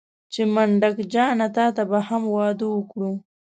[0.33, 3.11] چې منډک جانه تاته به هم واده وکړو.